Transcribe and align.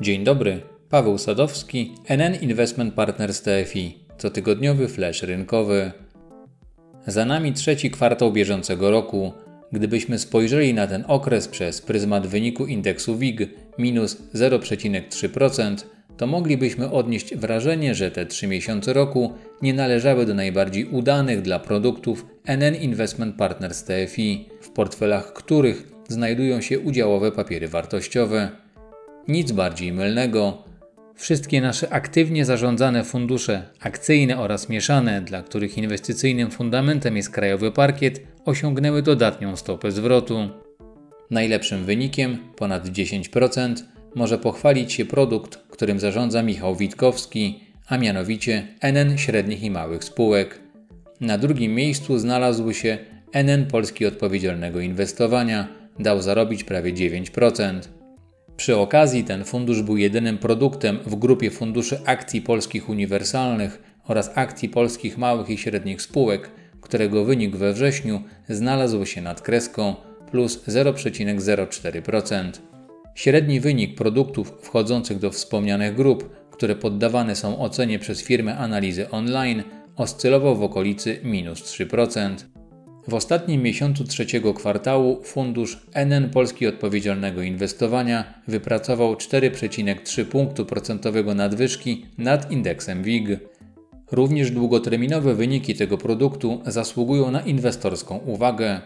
Dzień 0.00 0.24
dobry, 0.24 0.60
Paweł 0.90 1.18
Sadowski, 1.18 1.94
NN 2.08 2.34
Investment 2.34 2.94
Partners 2.94 3.42
TFI, 3.42 3.98
cotygodniowy 4.18 4.88
flash 4.88 5.22
rynkowy. 5.22 5.92
Za 7.06 7.24
nami 7.24 7.52
trzeci 7.52 7.90
kwartał 7.90 8.32
bieżącego 8.32 8.90
roku. 8.90 9.32
Gdybyśmy 9.72 10.18
spojrzeli 10.18 10.74
na 10.74 10.86
ten 10.86 11.04
okres 11.08 11.48
przez 11.48 11.80
pryzmat 11.80 12.26
wyniku 12.26 12.66
indeksu 12.66 13.16
WIG 13.16 13.48
minus 13.78 14.16
0,3%, 14.34 15.76
to 16.16 16.26
moglibyśmy 16.26 16.90
odnieść 16.90 17.36
wrażenie, 17.36 17.94
że 17.94 18.10
te 18.10 18.26
trzy 18.26 18.46
miesiące 18.46 18.92
roku 18.92 19.32
nie 19.62 19.74
należały 19.74 20.26
do 20.26 20.34
najbardziej 20.34 20.84
udanych 20.84 21.42
dla 21.42 21.58
produktów 21.58 22.26
NN 22.44 22.74
Investment 22.74 23.36
Partners 23.36 23.84
TFI, 23.84 24.48
w 24.60 24.70
portfelach 24.70 25.32
których 25.32 25.92
znajdują 26.08 26.60
się 26.60 26.78
udziałowe 26.78 27.32
papiery 27.32 27.68
wartościowe. 27.68 28.50
Nic 29.30 29.52
bardziej 29.52 29.92
mylnego. 29.92 30.62
Wszystkie 31.14 31.60
nasze 31.60 31.92
aktywnie 31.92 32.44
zarządzane 32.44 33.04
fundusze, 33.04 33.62
akcyjne 33.80 34.38
oraz 34.38 34.68
mieszane, 34.68 35.22
dla 35.22 35.42
których 35.42 35.78
inwestycyjnym 35.78 36.50
fundamentem 36.50 37.16
jest 37.16 37.30
krajowy 37.30 37.72
parkiet, 37.72 38.20
osiągnęły 38.44 39.02
dodatnią 39.02 39.56
stopę 39.56 39.92
zwrotu. 39.92 40.50
Najlepszym 41.30 41.84
wynikiem, 41.84 42.38
ponad 42.56 42.88
10%, 42.88 43.74
może 44.14 44.38
pochwalić 44.38 44.92
się 44.92 45.04
produkt, 45.04 45.56
którym 45.56 46.00
zarządza 46.00 46.42
Michał 46.42 46.76
Witkowski, 46.76 47.60
a 47.88 47.98
mianowicie 47.98 48.68
NN 48.80 49.18
średnich 49.18 49.62
i 49.62 49.70
małych 49.70 50.04
spółek. 50.04 50.60
Na 51.20 51.38
drugim 51.38 51.74
miejscu 51.74 52.18
znalazł 52.18 52.72
się 52.72 52.98
NN 53.32 53.66
Polski 53.66 54.06
Odpowiedzialnego 54.06 54.80
Inwestowania, 54.80 55.68
dał 55.98 56.22
zarobić 56.22 56.64
prawie 56.64 56.92
9%. 56.92 57.99
Przy 58.60 58.76
okazji 58.76 59.24
ten 59.24 59.44
fundusz 59.44 59.82
był 59.82 59.96
jedynym 59.96 60.38
produktem 60.38 60.98
w 61.06 61.14
grupie 61.14 61.50
funduszy 61.50 62.00
akcji 62.04 62.42
polskich 62.42 62.88
uniwersalnych 62.88 63.82
oraz 64.04 64.30
akcji 64.34 64.68
polskich 64.68 65.18
małych 65.18 65.50
i 65.50 65.58
średnich 65.58 66.02
spółek, 66.02 66.50
którego 66.80 67.24
wynik 67.24 67.56
we 67.56 67.72
wrześniu 67.72 68.22
znalazł 68.48 69.06
się 69.06 69.20
nad 69.20 69.40
kreską 69.40 69.94
plus 70.30 70.64
0,04%. 70.68 72.50
Średni 73.14 73.60
wynik 73.60 73.94
produktów 73.94 74.52
wchodzących 74.62 75.18
do 75.18 75.30
wspomnianych 75.30 75.94
grup, 75.94 76.30
które 76.50 76.76
poddawane 76.76 77.36
są 77.36 77.58
ocenie 77.58 77.98
przez 77.98 78.22
firmę 78.22 78.56
analizy 78.56 79.10
online, 79.10 79.62
oscylował 79.96 80.56
w 80.56 80.62
okolicy 80.62 81.20
minus 81.24 81.62
3%. 81.62 82.59
W 83.08 83.14
ostatnim 83.14 83.62
miesiącu 83.62 84.04
trzeciego 84.04 84.54
kwartału 84.54 85.22
fundusz 85.22 85.78
NN 85.94 86.30
Polski 86.30 86.66
Odpowiedzialnego 86.66 87.42
Inwestowania 87.42 88.42
wypracował 88.48 89.14
4,3 89.14 90.24
punktu 90.24 90.66
procentowego 90.66 91.34
nadwyżki 91.34 92.06
nad 92.18 92.52
indeksem 92.52 93.02
WIG. 93.02 93.28
Również 94.12 94.50
długoterminowe 94.50 95.34
wyniki 95.34 95.74
tego 95.74 95.98
produktu 95.98 96.60
zasługują 96.66 97.30
na 97.30 97.40
inwestorską 97.40 98.18
uwagę. 98.18 98.80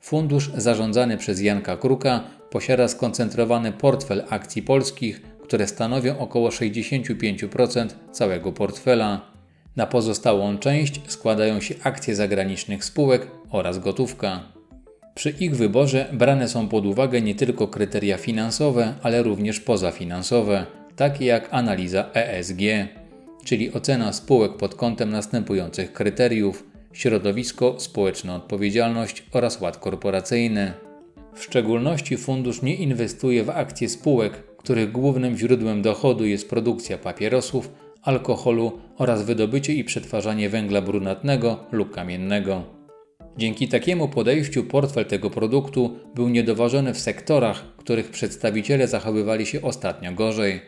Fundusz 0.00 0.50
zarządzany 0.56 1.16
przez 1.16 1.40
Janka 1.40 1.76
Kruka 1.76 2.24
posiada 2.50 2.88
skoncentrowany 2.88 3.72
portfel 3.72 4.24
akcji 4.30 4.62
polskich, 4.62 5.22
które 5.42 5.66
stanowią 5.66 6.18
około 6.18 6.48
65% 6.48 7.88
całego 8.12 8.52
portfela. 8.52 9.33
Na 9.76 9.86
pozostałą 9.86 10.58
część 10.58 11.00
składają 11.06 11.60
się 11.60 11.74
akcje 11.82 12.16
zagranicznych 12.16 12.84
spółek 12.84 13.26
oraz 13.50 13.78
gotówka. 13.78 14.40
Przy 15.14 15.30
ich 15.30 15.56
wyborze 15.56 16.08
brane 16.12 16.48
są 16.48 16.68
pod 16.68 16.86
uwagę 16.86 17.22
nie 17.22 17.34
tylko 17.34 17.68
kryteria 17.68 18.16
finansowe, 18.16 18.94
ale 19.02 19.22
również 19.22 19.60
pozafinansowe, 19.60 20.66
takie 20.96 21.24
jak 21.24 21.48
analiza 21.50 22.10
ESG, 22.14 22.60
czyli 23.44 23.72
ocena 23.72 24.12
spółek 24.12 24.56
pod 24.56 24.74
kątem 24.74 25.10
następujących 25.10 25.92
kryteriów: 25.92 26.64
środowisko, 26.92 27.80
społeczna 27.80 28.36
odpowiedzialność 28.36 29.22
oraz 29.32 29.60
ład 29.60 29.76
korporacyjny. 29.76 30.72
W 31.34 31.42
szczególności 31.42 32.16
fundusz 32.16 32.62
nie 32.62 32.74
inwestuje 32.74 33.44
w 33.44 33.50
akcje 33.50 33.88
spółek, 33.88 34.32
których 34.32 34.92
głównym 34.92 35.38
źródłem 35.38 35.82
dochodu 35.82 36.26
jest 36.26 36.50
produkcja 36.50 36.98
papierosów, 36.98 37.70
alkoholu 38.04 38.78
oraz 38.98 39.22
wydobycie 39.22 39.74
i 39.74 39.84
przetwarzanie 39.84 40.48
węgla 40.48 40.82
brunatnego 40.82 41.64
lub 41.72 41.94
kamiennego. 41.94 42.62
Dzięki 43.38 43.68
takiemu 43.68 44.08
podejściu 44.08 44.64
portfel 44.64 45.04
tego 45.04 45.30
produktu 45.30 45.96
był 46.14 46.28
niedoważony 46.28 46.94
w 46.94 46.98
sektorach, 46.98 47.76
których 47.76 48.10
przedstawiciele 48.10 48.88
zachowywali 48.88 49.46
się 49.46 49.62
ostatnio 49.62 50.12
gorzej. 50.12 50.60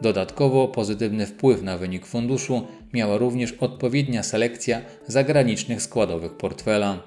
Dodatkowo 0.00 0.68
pozytywny 0.68 1.26
wpływ 1.26 1.62
na 1.62 1.78
wynik 1.78 2.06
funduszu 2.06 2.66
miała 2.92 3.18
również 3.18 3.52
odpowiednia 3.52 4.22
selekcja 4.22 4.80
zagranicznych 5.06 5.82
składowych 5.82 6.36
portfela. 6.36 7.02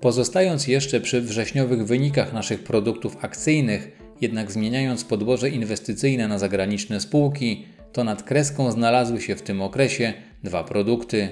Pozostając 0.00 0.68
jeszcze 0.68 1.00
przy 1.00 1.20
wrześniowych 1.20 1.86
wynikach 1.86 2.32
naszych 2.32 2.64
produktów 2.64 3.24
akcyjnych, 3.24 3.98
jednak 4.20 4.52
zmieniając 4.52 5.04
podłoże 5.04 5.48
inwestycyjne 5.50 6.28
na 6.28 6.38
zagraniczne 6.38 7.00
spółki, 7.00 7.64
to 7.92 8.04
nad 8.04 8.22
kreską 8.22 8.70
znalazły 8.70 9.20
się 9.20 9.36
w 9.36 9.42
tym 9.42 9.62
okresie 9.62 10.12
dwa 10.42 10.64
produkty: 10.64 11.28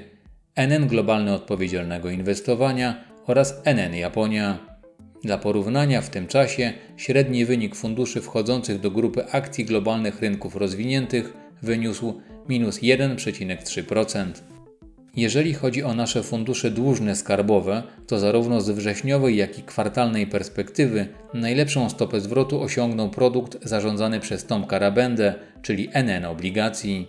NN 0.56 0.86
Globalny 0.86 1.32
Odpowiedzialnego 1.32 2.10
Inwestowania 2.10 3.04
oraz 3.26 3.62
NN 3.64 3.94
Japonia. 3.94 4.58
Dla 5.24 5.38
porównania 5.38 6.00
w 6.00 6.10
tym 6.10 6.26
czasie 6.26 6.72
średni 6.96 7.44
wynik 7.44 7.74
funduszy 7.76 8.20
wchodzących 8.20 8.80
do 8.80 8.90
grupy 8.90 9.26
akcji 9.26 9.64
globalnych 9.64 10.20
rynków 10.20 10.56
rozwiniętych 10.56 11.32
wyniósł 11.62 12.20
minus 12.48 12.80
1,3%. 12.80 14.59
Jeżeli 15.16 15.54
chodzi 15.54 15.82
o 15.82 15.94
nasze 15.94 16.22
fundusze 16.22 16.70
dłużne 16.70 17.16
skarbowe, 17.16 17.82
to 18.06 18.18
zarówno 18.18 18.60
z 18.60 18.70
wrześniowej, 18.70 19.36
jak 19.36 19.58
i 19.58 19.62
kwartalnej 19.62 20.26
perspektywy 20.26 21.08
najlepszą 21.34 21.90
stopę 21.90 22.20
zwrotu 22.20 22.62
osiągnął 22.62 23.10
produkt 23.10 23.58
zarządzany 23.62 24.20
przez 24.20 24.46
Tomka 24.46 24.78
Rabendę, 24.78 25.34
czyli 25.62 25.88
NN 25.92 26.24
obligacji. 26.24 27.06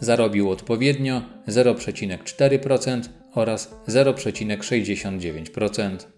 Zarobił 0.00 0.50
odpowiednio 0.50 1.22
0,4% 1.48 3.00
oraz 3.34 3.74
0,69%. 3.88 6.13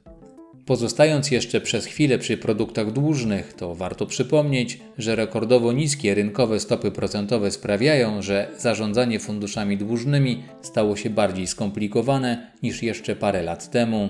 Pozostając 0.66 1.30
jeszcze 1.30 1.60
przez 1.60 1.86
chwilę 1.86 2.18
przy 2.18 2.36
produktach 2.36 2.92
dłużnych, 2.92 3.52
to 3.52 3.74
warto 3.74 4.06
przypomnieć, 4.06 4.78
że 4.98 5.16
rekordowo 5.16 5.72
niskie 5.72 6.14
rynkowe 6.14 6.60
stopy 6.60 6.90
procentowe 6.90 7.50
sprawiają, 7.50 8.22
że 8.22 8.48
zarządzanie 8.58 9.20
funduszami 9.20 9.76
dłużnymi 9.76 10.42
stało 10.62 10.96
się 10.96 11.10
bardziej 11.10 11.46
skomplikowane 11.46 12.50
niż 12.62 12.82
jeszcze 12.82 13.16
parę 13.16 13.42
lat 13.42 13.70
temu. 13.70 14.08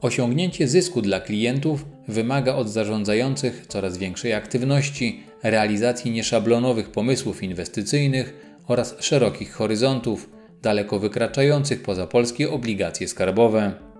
Osiągnięcie 0.00 0.68
zysku 0.68 1.02
dla 1.02 1.20
klientów 1.20 1.84
wymaga 2.08 2.54
od 2.54 2.68
zarządzających 2.68 3.66
coraz 3.68 3.98
większej 3.98 4.32
aktywności, 4.32 5.20
realizacji 5.42 6.10
nieszablonowych 6.10 6.90
pomysłów 6.90 7.42
inwestycyjnych 7.42 8.56
oraz 8.68 8.96
szerokich 9.00 9.52
horyzontów, 9.52 10.30
daleko 10.62 10.98
wykraczających 10.98 11.82
poza 11.82 12.06
polskie 12.06 12.50
obligacje 12.50 13.08
skarbowe. 13.08 13.93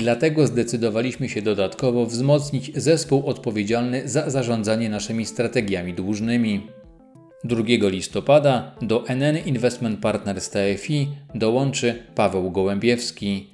Dlatego 0.00 0.46
zdecydowaliśmy 0.46 1.28
się 1.28 1.42
dodatkowo 1.42 2.06
wzmocnić 2.06 2.72
zespół 2.74 3.26
odpowiedzialny 3.26 4.08
za 4.08 4.30
zarządzanie 4.30 4.90
naszymi 4.90 5.26
strategiami 5.26 5.94
dłużnymi. 5.94 6.66
2 7.44 7.62
listopada 7.82 8.74
do 8.82 9.04
NN 9.08 9.38
Investment 9.46 10.00
Partners 10.00 10.50
TFI 10.50 11.08
dołączy 11.34 12.02
Paweł 12.14 12.50
Gołębiewski. 12.50 13.46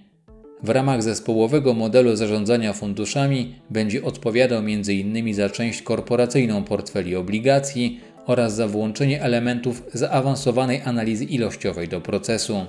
W 0.62 0.68
ramach 0.68 1.02
zespołowego 1.02 1.74
modelu 1.74 2.16
zarządzania 2.16 2.72
funduszami 2.72 3.54
będzie 3.70 4.04
odpowiadał 4.04 4.58
m.in. 4.58 5.34
za 5.34 5.50
część 5.50 5.82
korporacyjną 5.82 6.64
portfeli 6.64 7.16
obligacji 7.16 8.00
oraz 8.26 8.54
za 8.54 8.68
włączenie 8.68 9.22
elementów 9.22 9.82
zaawansowanej 9.92 10.80
analizy 10.84 11.24
ilościowej 11.24 11.88
do 11.88 12.00
procesu. 12.00 12.66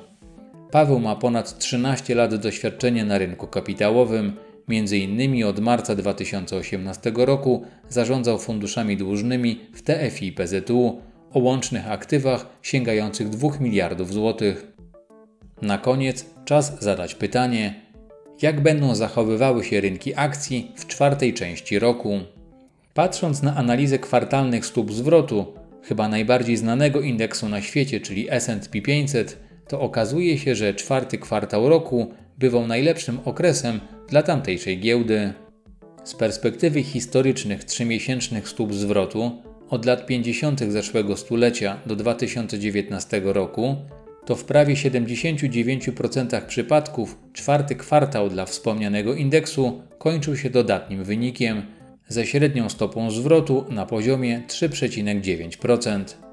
Paweł 0.71 0.99
ma 0.99 1.15
ponad 1.15 1.57
13 1.57 2.15
lat 2.15 2.35
doświadczenia 2.35 3.05
na 3.05 3.17
rynku 3.17 3.47
kapitałowym. 3.47 4.33
Między 4.67 4.97
innymi 4.97 5.43
od 5.43 5.59
marca 5.59 5.95
2018 5.95 7.11
roku 7.15 7.65
zarządzał 7.89 8.39
funduszami 8.39 8.97
dłużnymi 8.97 9.59
w 9.73 9.81
TFI 9.81 10.31
PZU 10.31 11.01
o 11.33 11.39
łącznych 11.39 11.91
aktywach 11.91 12.45
sięgających 12.61 13.29
2 13.29 13.49
miliardów 13.59 14.13
złotych. 14.13 14.67
Na 15.61 15.77
koniec 15.77 16.25
czas 16.45 16.83
zadać 16.83 17.15
pytanie: 17.15 17.81
jak 18.41 18.61
będą 18.61 18.95
zachowywały 18.95 19.63
się 19.63 19.81
rynki 19.81 20.13
akcji 20.15 20.71
w 20.75 20.87
czwartej 20.87 21.33
części 21.33 21.79
roku? 21.79 22.19
Patrząc 22.93 23.43
na 23.43 23.55
analizę 23.55 23.99
kwartalnych 23.99 24.65
stóp 24.65 24.93
zwrotu, 24.93 25.53
chyba 25.83 26.09
najbardziej 26.09 26.57
znanego 26.57 27.01
indeksu 27.01 27.49
na 27.49 27.61
świecie, 27.61 27.99
czyli 27.99 28.27
SP 28.45 28.73
500, 28.81 29.46
to 29.67 29.81
okazuje 29.81 30.37
się, 30.37 30.55
że 30.55 30.73
czwarty 30.73 31.17
kwartał 31.17 31.69
roku 31.69 32.11
bywał 32.37 32.67
najlepszym 32.67 33.19
okresem 33.25 33.79
dla 34.09 34.23
tamtejszej 34.23 34.79
giełdy. 34.79 35.33
Z 36.03 36.15
perspektywy 36.15 36.83
historycznych 36.83 37.63
trzymiesięcznych 37.63 38.49
stóp 38.49 38.73
zwrotu, 38.73 39.41
od 39.69 39.85
lat 39.85 40.05
50. 40.05 40.59
zeszłego 40.59 41.17
stulecia 41.17 41.79
do 41.85 41.95
2019 41.95 43.21
roku, 43.23 43.75
to 44.25 44.35
w 44.35 44.43
prawie 44.43 44.73
79% 44.73 46.45
przypadków 46.45 47.17
czwarty 47.33 47.75
kwartał 47.75 48.29
dla 48.29 48.45
wspomnianego 48.45 49.13
indeksu 49.13 49.81
kończył 49.97 50.37
się 50.37 50.49
dodatnim 50.49 51.03
wynikiem 51.03 51.61
ze 52.07 52.25
średnią 52.25 52.69
stopą 52.69 53.11
zwrotu 53.11 53.65
na 53.69 53.85
poziomie 53.85 54.43
3,9%. 54.47 56.26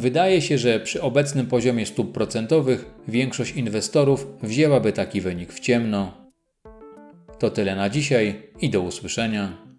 Wydaje 0.00 0.42
się, 0.42 0.58
że 0.58 0.80
przy 0.80 1.02
obecnym 1.02 1.46
poziomie 1.46 1.86
stóp 1.86 2.12
procentowych 2.12 2.84
większość 3.08 3.54
inwestorów 3.54 4.26
wzięłaby 4.42 4.92
taki 4.92 5.20
wynik 5.20 5.52
w 5.52 5.60
ciemno. 5.60 6.12
To 7.38 7.50
tyle 7.50 7.76
na 7.76 7.88
dzisiaj 7.90 8.42
i 8.60 8.70
do 8.70 8.80
usłyszenia. 8.80 9.69